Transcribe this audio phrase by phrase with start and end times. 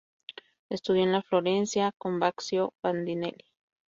[0.69, 3.45] Estudió en Florencia con Baccio Bandinelli.